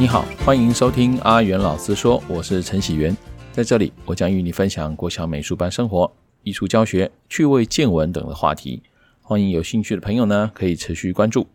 [0.00, 3.14] 你好，欢迎收听阿元老师说，我是陈喜元，
[3.52, 6.10] 在这里我将与你分享国小美术班生活、
[6.42, 8.82] 艺术教学、趣味见闻等的话题。
[9.20, 11.46] 欢迎有兴趣的朋友呢，可以持续关注。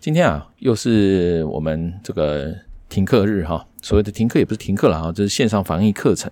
[0.00, 2.52] 今天啊，又是我们这个
[2.88, 3.64] 停课日哈。
[3.80, 6.28] 所谓的停课也不是停课了哈，这是线上防疫课程。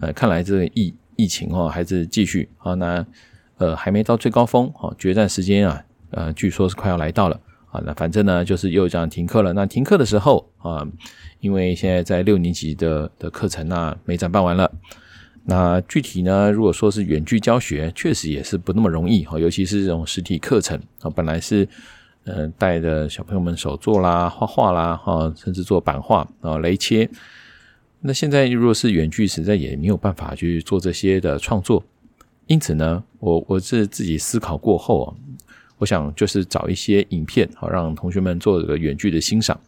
[0.00, 2.74] 呃，看来这个疫疫情哈还是继续啊。
[2.74, 3.06] 那
[3.56, 7.40] 呃还没到最高峰哈，决战时间啊，呃据说是快要来到了
[7.84, 9.52] 那反正呢就是又这样停课了。
[9.52, 10.86] 那停课的时候啊，
[11.40, 14.70] 因为现在在六年级的的课程啊没展办完了。
[15.44, 21.68] 那具体呢，如果说是远距教学，确实也是不那么容易哈，尤其是这种实体课程啊，本来是
[22.24, 27.08] 呃带着小朋友们手作啦、画画啦哈，甚至做版画啊、雷切。
[28.00, 31.84] 那现在如果是远距，实在也没有办法去做这些的创作。
[32.48, 35.14] 因此呢，我我是自己思考过后啊，
[35.78, 39.58] 我想就是找一些影片，好让同学们做这个远距的欣赏。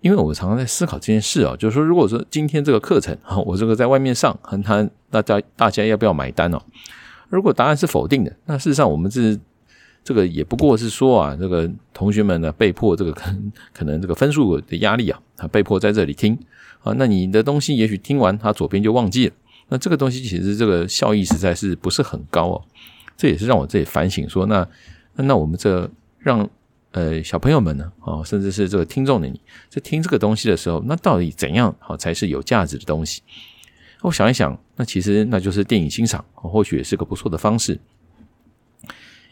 [0.00, 6.60] 因为我常常在思考这件事啊，就是说，如果说今天这个课程哈， 我这个在外面上，很谈大家大家要不要买单哦？
[7.28, 9.38] 如果答案是否定的，那事实上我们这
[10.02, 16.36] 这个也不过是说啊，这个同学们呢被迫这个可能可能这个分数的压力啊，他被迫在这里听
[16.82, 19.34] 啊，那你的东西也许听完他左边就忘记了，
[19.68, 22.60] 那这个东西其实这个效益实在是不是很高哦，
[23.16, 24.66] 这也是让我自己反省说，那
[25.14, 26.48] 那我们这让。
[26.94, 33.22] 呃，小朋友们呢，哦，甚至是这个听众的你，在听这个东西的时候，那到底怎样好才是有价值的东西？
[34.02, 37.80] 我想一想，那其实那就是电影欣赏，或许也是个不错的方式。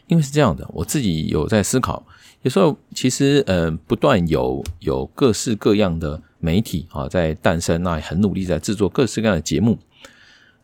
[0.07, 2.03] 因为是这样的，我自己有在思考，
[2.41, 9.77] 有时候其实呃，不断有有各式各样的媒体啊在诞生，那很努力在制作各式各样的节目，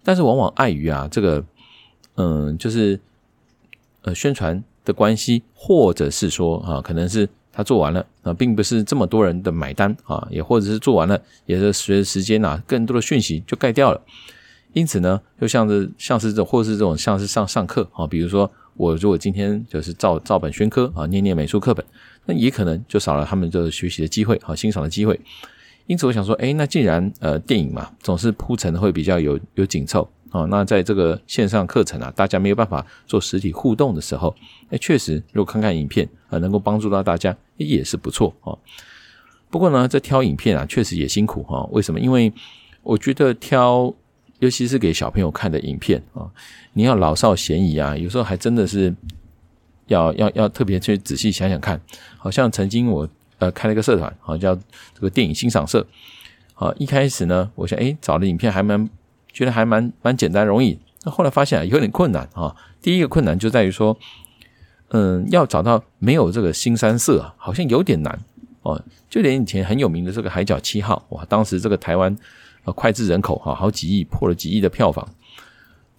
[0.01, 1.45] 但是往往碍于啊这个，
[2.15, 2.99] 嗯，就是
[4.01, 4.63] 呃宣传。
[4.87, 14.01] 的关系，或者是说啊，可能是他做完了啊，并不是这么多人的买单啊，也或者是做完了，也是随着时间啊，更多的讯息就盖掉了。
[14.71, 21.85] 因此呢，就像是像是这，或是这种像是上上课啊，比如说我如果今天就是照照本宣科啊，念念美术课本，
[22.25, 25.19] 那也可能就少了他们这学习的机会啊，欣赏的机会。
[25.87, 30.07] 因此我想说，哎，那既然呃电影嘛，总是铺陈会比较有有紧凑。
[30.37, 34.35] 哦，那在这个线上课程啊，大家没有办法做实体互动的时候，
[34.69, 38.57] 哎，确实，如果看看影片啊，能够帮助到大家，也是不错哦。
[39.49, 41.63] 不过呢，这挑影片啊，确实也辛苦哈。
[41.71, 41.99] 为什么？
[41.99, 42.31] 因为
[42.83, 43.91] 我觉得挑，
[44.37, 46.29] 尤其是给小朋友看的影片啊，
[46.73, 48.93] 你要老少咸宜啊，有时候还真的是
[49.87, 51.81] 要要要特别去仔细想想看。
[52.17, 53.09] 好像曾经我
[53.39, 55.87] 呃开了一个社团，好叫这个电影欣赏社。
[56.53, 58.87] 好，一开始呢，我想哎，找的影片还蛮。
[59.37, 62.55] 觉得还蛮蛮简单容易，那后来发现啊有点困难啊。
[62.81, 63.95] 第一个困难就在于说，
[64.87, 68.19] 嗯，要找到没有这个新三色啊，好像有点难
[68.63, 68.81] 哦。
[69.07, 72.17] 就连以前很有名的这个《海角七号》哇，当时这个台湾
[72.63, 75.07] 呃脍炙人口哈，好几亿破了几亿的票房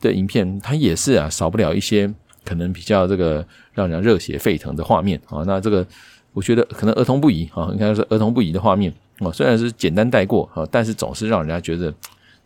[0.01, 2.13] 的影片，它也是啊少不了一些
[2.45, 5.45] 可能比较这个让人热血沸腾的画面啊。
[5.47, 5.87] 那这个
[6.33, 9.31] 我觉得可能儿童不宜啊，应该是儿童不宜的画面啊。
[9.31, 11.95] 虽然是简单带过啊，但是总是让人家觉得。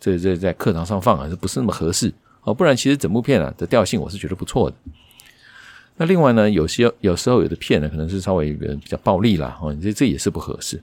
[0.03, 2.53] 这这在课堂上放还是不是那么合适哦？
[2.53, 4.75] 不然其实整部片啊的调性我是觉得不错的。
[5.97, 10.83] 那另外呢，有些有时候有的片呢可能是稍微比较暴力啦哦，这这也是不合适。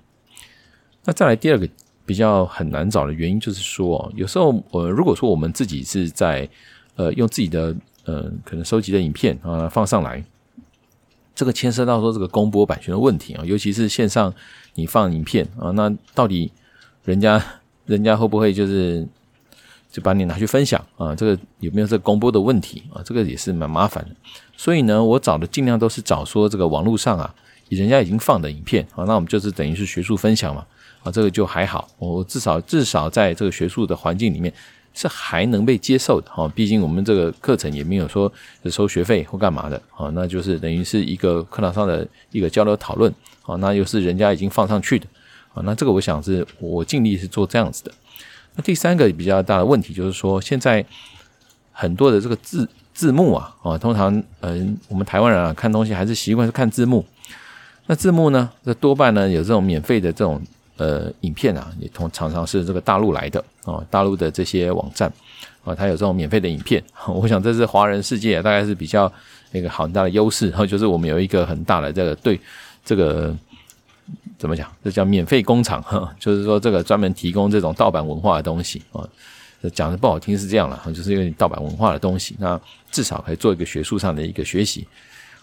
[1.04, 1.68] 那再来第二个
[2.06, 6.48] 比较很难找的原因就是说，有时候呃如果说我们自己是在
[6.96, 7.76] 呃用自己的
[8.06, 10.24] 呃可能收集的影片啊放上来，
[11.36, 14.34] 这个牵涉到说这个公播版权的问题啊，尤其是线上
[14.76, 16.54] 你放影片啊，那到底
[17.04, 17.44] 人家。
[17.90, 19.06] 人家会不会就是
[19.92, 21.16] 就把你拿去分享啊？
[21.16, 23.02] 这个有没有这公布的问题啊？
[23.04, 24.16] 这个也是蛮麻烦的。
[24.56, 27.34] 所以呢，我找的尽量都是找说这个网络上啊，
[27.70, 30.64] 人家已经放的影片啊，那我们就是等于是学术分享嘛
[31.02, 31.90] 啊，这个就还好。
[31.98, 34.54] 我至少至少在这个学术的环境里面
[34.94, 36.48] 是还能被接受的哈。
[36.50, 38.32] 毕竟我们这个课程也没有说
[38.66, 43.12] 收学费或干嘛的啊，那就是等于是一个课堂上的一个交流讨论
[43.42, 45.08] 啊，那又是人家已经放上去的。
[45.64, 47.92] 那这个我想是我尽力是做这样子的。
[48.56, 50.84] 那第三个比较大的问题就是说，现在
[51.72, 57.06] 很多的这个字字幕啊，啊，通常嗯、我们台湾人啊看东西还是习惯是看字幕。
[57.86, 60.42] 那字幕呢，这多半呢有这种免费的这种
[60.78, 65.12] 呃影片啊，也通常常是这个大陆来的啊，大陆的这些网站
[65.64, 66.84] 啊，它有这种免费的影片。
[67.08, 69.12] 我想这是华人世界大概是比较
[69.52, 72.40] 一个很大的优势，然 后就是我们有一个很大的这个对
[72.84, 73.36] 这个。
[74.40, 74.68] 怎么讲？
[74.84, 79.08] 这叫免费工厂哈， 就是说这个专门提供这种盗版文化的东西啊。
[79.74, 82.58] 讲的不好听是这样了，就是因为盗版文化的东西，那
[82.90, 84.88] 至少可以做一个学术上的一个学习。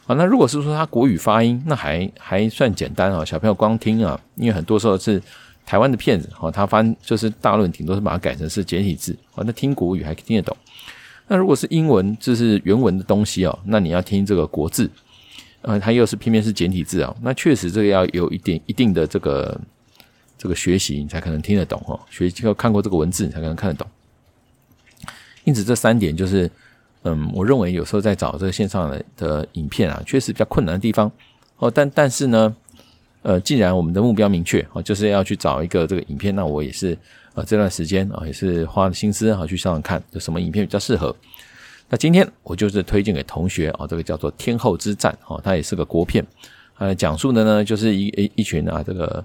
[0.06, 5.22] 啊，那如果是说他国语发音，那还还算简单啊，小朋友光听啊，因为很多时候是
[5.66, 10.56] 台湾的片子，哈，他翻就是大论顶多是把它改成是简体字，啊，那听国语还听得懂。
[11.28, 14.90] 那如果是英文，就是原文的东西哦，那你要听这个国字，
[15.66, 19.60] 呃，它又是偏偏是简体字啊，那确实这个要有一点一定的这个
[20.38, 23.86] 这个学习，你才可能听得懂哦，学习要看过这个文字，你才可能看得懂。
[25.44, 26.50] 因此，这三点就是。
[27.08, 31.08] 嗯，我认为有时候在找这个线上的的影片啊，确实比较困难的地方
[31.58, 31.70] 哦。
[31.70, 32.56] 但但是呢，
[33.22, 36.98] 呃，既然我们的目标明确哦，就是要去找一个这个影片，那我也是
[37.34, 41.14] 呃这段时间啊，也是花了心思啊去上上看有什么影片比较适合。
[41.88, 46.26] 那今天我就是推荐给同学啊，这个叫做《天后之战》哦，它也是个国片，
[46.78, 49.24] 呃，讲述的呢就是一一一群啊，这个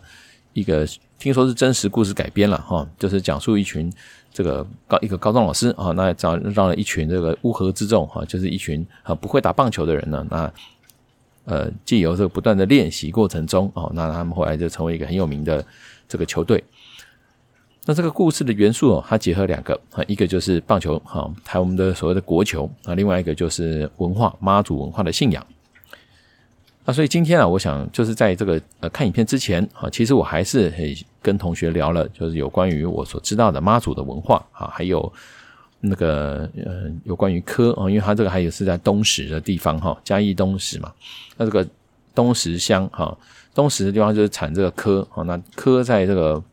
[0.53, 0.87] 一个
[1.17, 3.91] 听说是真实故事改编了哈，就是讲述一群。
[4.33, 10.53] 这个高一个高中老师啊，那找让了一群这个乌合之众哈，就是一群啊不会打棒球的人呢，那
[11.43, 15.61] 呃借由这个不断的练习过程中哦，那他们后来就成为一个很有名的
[16.07, 16.63] 这个球队。
[17.85, 25.43] 那这个故事的元素哦，它结合两个啊，一个就是棒球哈，还有我们的所谓的国球啊，另外一个就是文化妈祖文化的信仰。
[26.85, 35.11] 那所以今天啊，我想就是在这个呃看影片之前啊，其实我还是很跟同学聊了，就是有关于我所知道的妈祖的文化啊，还有
[35.79, 40.91] 那个呃有关于科啊，因为它这个还有是在东石的地方哈，嘉义东石嘛。
[41.35, 41.67] 那这个
[42.13, 43.17] 东石乡哈，
[43.55, 46.43] 东石的地方就是产这个科啊，那科在这个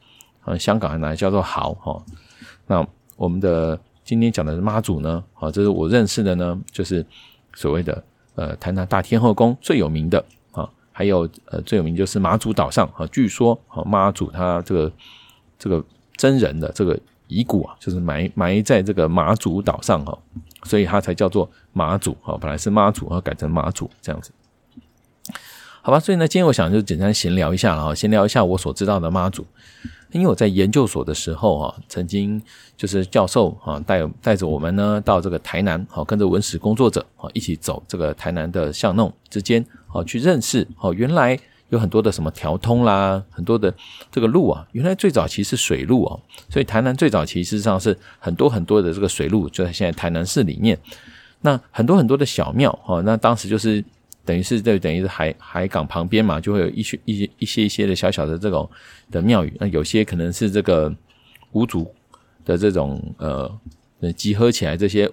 [0.49, 2.03] 呃香港还拿来叫做蚝哈。
[2.67, 2.87] 那
[3.17, 7.05] 我们的今天讲的妈祖呢，啊，这是我认识的呢，就是
[7.55, 8.03] 所谓的。
[8.39, 14.93] 呃，台南大天后宫最有名的啊，还有呃最有名就是妈祖岛上啊，据说啊妈祖他这个
[15.59, 15.85] 这个
[16.17, 16.97] 真人的这个
[17.27, 20.17] 遗骨啊，就是埋埋在这个妈祖岛上哈，
[20.63, 24.31] 所以他才叫做妈祖啊，本来是妈祖，然后改成妈祖这样子，
[25.89, 25.99] 好吧？
[25.99, 29.47] 所以呢，今天我想就简单闲聊一下了哈，闲聊一下我所知道的妈祖。
[30.11, 32.43] 因为我在研究所的时候啊，曾经
[32.77, 41.39] 就是教授啊带带着我们呢到这个台南，好跟着文史工作者啊一起走这个台南的巷弄之间，好去认识哦，原来
[41.71, 43.75] 有很多的什么条通啦，很多的
[44.13, 46.21] 这个路啊，原来最早其实是水路哦，
[46.51, 50.79] 所以台南最早其实上是很多很多的这个水路就在现在台南市里面，
[51.41, 53.83] 那很多很多的小庙哦，那当时就是。
[54.29, 58.69] 等于是在等于是海海港旁边嘛，就会有一些一些一些一些的小小的这种
[59.11, 60.95] 的庙宇，那有些可能是这个
[61.53, 61.91] 五祖
[62.45, 63.51] 的这种呃
[64.15, 65.11] 集合起来这些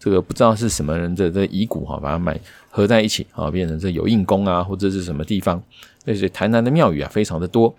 [0.00, 2.36] 这个不知道是什么人的这遗骨哈，把它买
[2.68, 5.62] 合在一起啊，变成这有印宫啊或者是什么地方，
[6.04, 7.72] 所以台南的庙宇啊非常的多。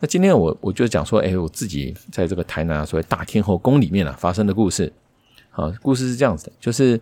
[0.00, 4.92] 那今天我我就讲说，哎，我自己在这个台南，所谓大天后宫里面啊发生的故事。
[5.48, 7.00] 好，故事是这样子的，就是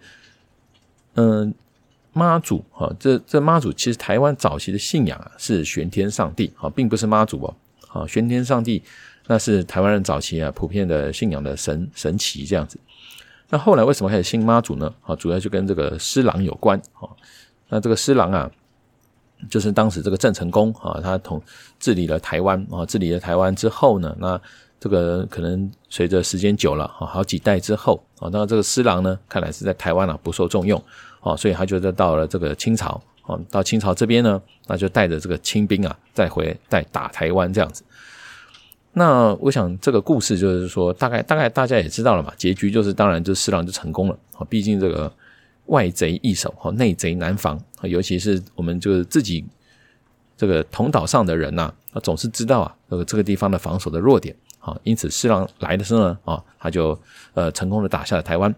[1.15, 1.53] 嗯。
[2.13, 7.55] 妈祖啊，这这妈祖其实台湾早期的信仰啊是玄天上帝啊，并不是妈祖哦。
[7.89, 8.83] 啊，玄天上帝
[9.27, 12.79] 那是台湾人早期啊普遍的信仰的神神祇这样子。
[13.51, 14.95] 那后来为什么开始信妈祖呢？
[15.03, 17.09] 啊，主要就跟这个施琅有关啊。
[17.69, 18.51] 那这个施琅啊，
[19.51, 21.43] 就是当时这个郑成功啊，他统
[21.79, 24.41] 治理了台湾啊，治理了台湾之后呢，那
[24.81, 30.83] 这个可能随着时间久了啊，好几代之后啊，那这个施琅呢，看来是在台湾啊不受重用。
[31.23, 37.85] 哦，所以他就在到了这个清朝，哦，到清朝这边呢，那就带着这个清兵啊，再回再打台湾这样子。
[38.95, 44.19] 那我想这个故事就是说，大概大概大家也知道了嘛，结局就是当然就施琅就成功了。
[44.37, 45.11] 哦，毕竟这个
[45.67, 49.45] 外贼易守，哦，内贼难防，尤其是我们就是自己
[50.37, 54.35] 这个同岛上的人呐，啊，总是知道啊，这个这个地方的防守的弱点。
[54.59, 56.99] 好，因此施琅来的时候呢，啊，他就
[57.35, 58.53] 呃成功的打下了台湾。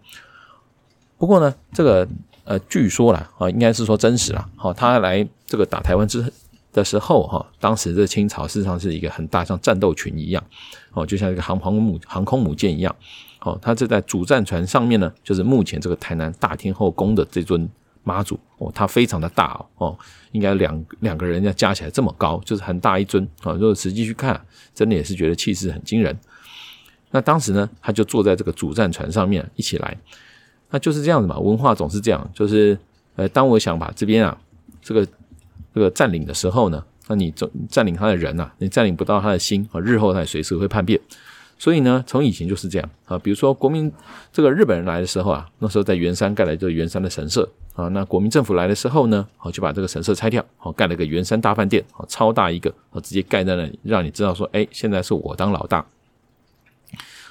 [1.19, 2.09] 不过呢，这个。
[2.45, 4.49] 呃，据说啦，啊，应该是说真实啦。
[4.55, 6.25] 好，他来这个打台湾之
[6.73, 10.45] 的时候，哈，当时这清朝事实上是一个很大像战斗群一样，
[10.93, 12.95] 哦，就像一个航空母航空母舰一样，
[13.41, 17.67] 哦，他这在主战船上面呢，就是目前这个台南大天后宫的这尊
[18.03, 19.97] 妈祖，哦，它非常的大哦，
[20.33, 23.53] 应该两两个人要加起来这么高，就是很大一尊啊。
[23.53, 24.39] 如果实际去看，
[24.75, 26.15] 真的也是觉得气势很惊人。
[27.11, 29.97] 那当时呢，他就坐在这个主战船上面一起来。
[30.75, 32.77] 那就是这样子嘛，文化总是这样，就是
[33.15, 34.37] 呃，当我想把这边啊，
[34.83, 35.07] 这个
[35.73, 41.01] 这个占领的时候呢，那你占占领他的人、啊，你占领不到他的心啊，日后他也随时会叛变。
[41.61, 43.91] 所以呢，从以前就是这样啊，比如说国民
[44.33, 55.87] 这个日本人来的时候啊，那时候在圆山盖了一个圆山的神社啊，那国民政府来的时候呢，好就把这个神社拆掉，好盖了个圆山大饭店，好超大一个，好直接盖在那里，让你知道说，哎，现在是我当老大。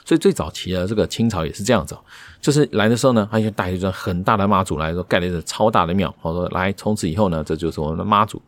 [0.06, 1.98] 所以最早期的这个清朝也是这样子，
[2.42, 8.42] 就是来的时候呢，他就带一尊很大的妈祖来，说盖了一个超大的庙，我说来从此以后呢，这就是我们的妈祖。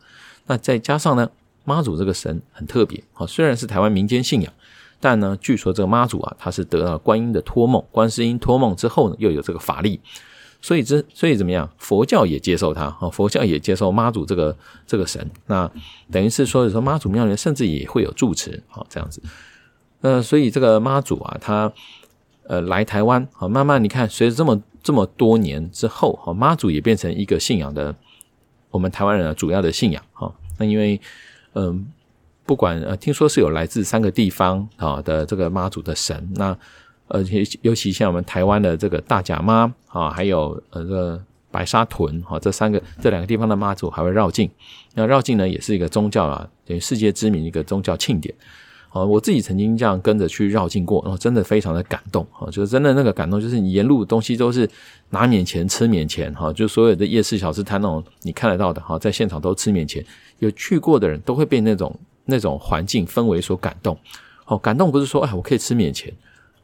[0.47, 1.29] 那再加上呢，
[1.63, 4.53] 妈祖这个神很特别，啊，虽然是台湾民间信仰，
[4.99, 9.99] 但呢，据说这个妈祖啊，他是得到观音的托梦，观世音托梦之后呢，又有这个法力。
[10.61, 11.69] 所以这所以怎么样？
[11.77, 14.55] 佛教也接受他啊，佛教也接受妈祖这个
[14.87, 15.29] 这个神。
[15.45, 15.69] 那
[16.11, 19.21] 等于是说，有时候妈祖庙里甚至也会有住持啊，这样子。
[20.05, 21.73] 呃，所以这个妈祖啊，他
[22.43, 27.95] 呃来台湾啊，慢慢你看，随着这么这么多年之后，哈，妈祖也变成一个信仰的
[28.69, 30.31] 我们台湾人的主要的信仰哈。
[30.59, 31.01] 那因为
[31.53, 31.87] 嗯、
[32.45, 36.55] 不管呃，听说是有来自三个地方啊的这个妈祖的神那。
[37.07, 44.49] 而且尤其像我们台湾的这个大甲妈啊，还有呃这个白沙屯哈，这三个这两个地方的妈祖还会绕境。
[44.95, 48.33] 那绕境呢，也是一个宗教啊，等于世界知名一个宗教庆典。
[48.95, 52.25] 哦，我自己曾经这样跟着去绕境过，哦，真的非常的感动。
[52.39, 54.69] 哦，就是真的那个感动，就是你沿路的东西都是
[55.09, 60.01] 拿免钱吃免钱哈，就所有的夜市小吃摊那种你看得到的哈，在现场都吃免钱。
[60.39, 63.99] 有去过的人都会被那种那种环境氛围所感动。
[64.45, 66.13] 哦，感动不是说哎我可以吃免钱。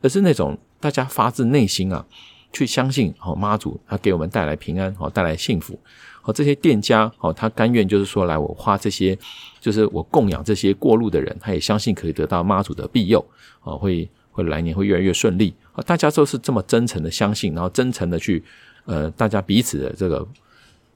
[0.01, 2.03] 而是那种大家发自内心啊，
[2.51, 5.77] 去相信哦妈祖，他给我们带来平安，哦带来幸福，
[6.23, 9.17] 哦这些店家哦他甘愿就是说来我花这些，
[9.59, 13.23] 就是我供养这些过路的人，他也相信可以得到妈祖的庇佑，
[13.63, 18.43] 哦会会来年会越来越顺利，啊大家都是这么真诚的相信，然后真诚的去
[18.85, 20.27] 呃大家彼此的这个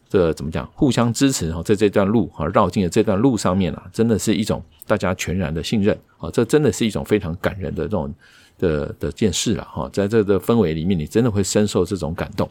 [0.10, 8.14] 这怎么讲，互相支持，哦在这段路啊绕进的这段路上面啊，真的是一种大家全然的信任，啊这真的是一种非常感人的这种。
[8.58, 12.50] 的的件事了哈，在这个氛围里面，你真的会深受这种感动。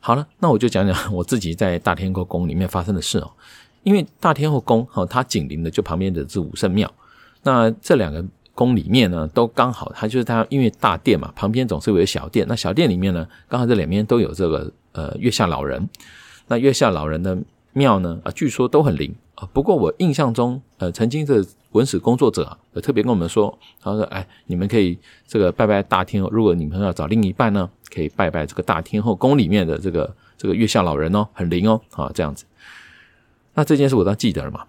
[0.00, 3.30] 好了，那我就讲讲我自己在大天后宫里面发生的事哦。
[3.82, 6.90] 因为大天后宫哈，它紧邻的就旁边的是武圣庙。
[7.42, 8.24] 那这两个
[8.54, 12.46] 宫里面呢，都刚好，它就是它因为大殿嘛，旁边总是有小殿。
[12.48, 15.88] 那小殿里面呢，刚好这两边都有这个呃月下老人。
[16.46, 17.36] 那月下老人的
[17.72, 19.48] 庙呢，啊，据说都很灵啊。
[19.52, 21.44] 不过我印象中，呃，曾经这。
[21.72, 26.30] 文史工作者啊，特别跟我们说，他说：“哎，你们可以这个拜拜大天后。
[26.30, 32.44] 如果你们要找另一半呢，可以拜拜这个大天后宫里面的这个这个月下老人哦，很灵哦，啊，这样子。
[33.54, 34.64] 那这件事我倒记得了嘛，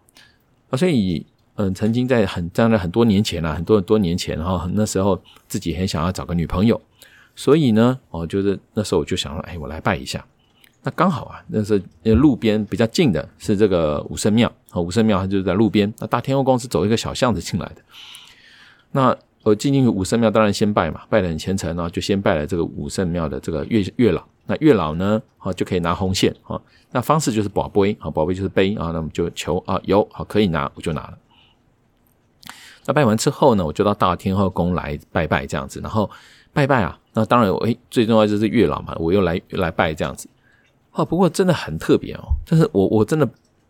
[0.69, 6.81] 啊，所以嗯，曾经在很在很多年前啊，很多很多年前哈，那时候自己很想要找个女朋友，
[7.35, 10.25] 所以呢，哦，就是那时候我就想说，哎，我来拜一下。”
[10.81, 14.79] 那刚好啊，那是路边比较近的，是这个武圣庙啊。
[14.79, 15.93] 武圣庙它就是在路边。
[15.99, 17.81] 那大天后宫是走一个小巷子进来的。
[18.93, 19.13] 那
[19.49, 24.23] 我进进去武圣庙，当然先拜嘛，拜得很虔诚啊，就先拜了这个武圣庙的这个月月老。
[24.45, 26.59] 那月老呢，好就可以拿红线啊。
[26.91, 31.17] 那方式就是宝杯啊，宝杯就是杯啊，那么就求啊有好可以拿，我就拿了。
[32.85, 36.09] 那拜完之后呢，我就到大天后宫来拜拜这样子，然后
[36.53, 36.99] 拜拜啊。
[37.13, 40.27] 那当然我诶，最重要就是月老嘛，我又来来拜这样子。
[40.91, 43.29] 啊，不过真的很特别哦，但是我我真的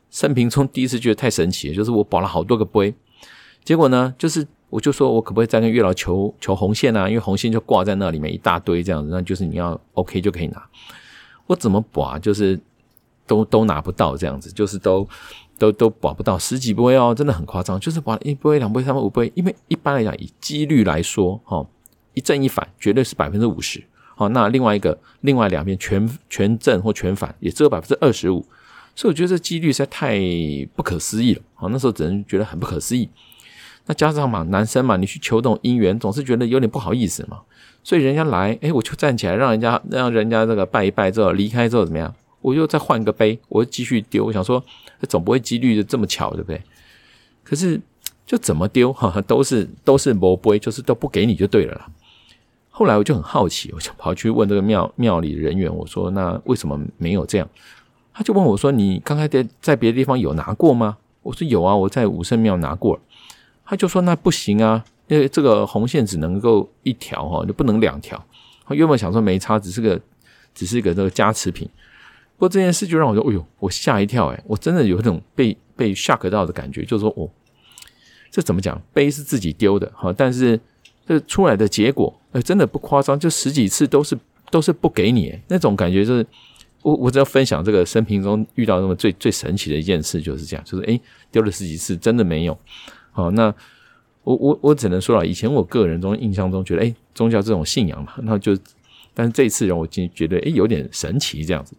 [0.09, 2.93] 生平中第一次觉得太神奇，就是我保了好多个杯，
[3.65, 7.07] 结果呢，就是我就说我可不可以再跟月老求求红线啊？
[7.07, 10.63] 因为红线就挂在那里面一大堆这样子，那就是你要 OK 就可以拿。
[11.47, 12.19] 我怎么保啊？
[12.19, 12.59] 就是
[13.25, 15.07] 都都拿不到这样子，就是都
[15.57, 21.65] 都都保不到十几波哦，真的很夸张，就是保一波、两波、三波、五波，因为一般来讲以几率来说，哈，
[22.13, 23.83] 一正一反绝对是百分之五十。
[24.15, 28.45] 好，那另外一个，另外两边全全正或全反，也只有百分之二十五，
[28.93, 30.19] 所以我觉得这几率实在太
[30.75, 31.41] 不可思议了。
[31.55, 33.09] 好，那时候只能觉得很不可思议。
[33.89, 37.39] 那加上嘛，男生嘛，你去求这种姻缘，总是觉得有点不好意思嘛。
[37.83, 42.13] 所以人家来，诶，我就站起来，让人家让人家这个拜一拜之后离开之后怎么样？
[42.41, 44.25] 我又再换个杯，我继续丢。
[44.25, 44.63] 我想说，
[45.07, 46.61] 总不会几率就这么巧，对不对？
[47.43, 47.81] 可是
[48.27, 51.87] 就怎么丢， 哈，都是都是没杯，就是都不给你就对了啦。
[52.69, 57.49] 后来我就很好奇，我就跑去问这个庙庙里人员，我说：“那为什么没有这样？”
[58.13, 63.01] 他就问我说：“你刚才在在别的地方有拿过吗？”我说：“有啊，我在武圣庙拿过了。”
[63.69, 68.21] 他就说：“那不行啊，因为这个红线只能够一条哈，就不能两条。”
[68.65, 70.01] 他原本想说没差，只是个
[70.55, 71.69] 只是个这个加持品。
[72.37, 74.27] 不过这件事就让我说：“哎呦，我吓一跳！
[74.29, 77.29] 诶，我真的有一种被被 shock 到的感觉，就是说哦，
[78.31, 78.81] 这怎么讲？
[78.91, 80.59] 杯是自己丢的哈，但是。”
[81.09, 84.15] 这出来的结果，哎，真的不夸张，就十几次都是
[84.51, 86.23] 都是不给你那种感觉，就是
[86.83, 92.55] 我我只要分享这个生平中遇到那么最最神奇的一件事，就是这样，就是哎，丢了十几次真的没有。
[93.19, 93.53] 好，那
[94.23, 98.57] 我我我只能说了，以前我个人中印象中觉得，哎，宗教这种信仰嘛，那就，
[99.13, 101.75] 但是这一次让我觉觉得，哎，有点神奇这样子。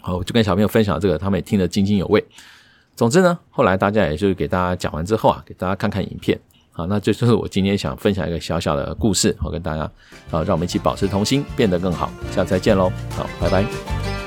[0.00, 2.24] 好，我就跟小朋友分享这个，他们也听得津津有味。
[2.94, 6.40] 总之呢，后来大家也就是给大家讲完之后啊，给大家看看影片。
[6.72, 9.90] 好，那这就是我今天想分享一个小小的故事，好跟大家，
[10.30, 12.10] 好，让我们一起保持童心，变得更好。
[12.30, 14.25] 下次再见喽，好，拜拜。